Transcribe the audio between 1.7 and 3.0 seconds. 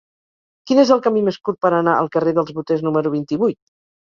anar al carrer dels Boters